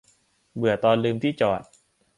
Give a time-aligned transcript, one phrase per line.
[0.57, 1.61] "เบื่อตอนลืมที่จอด"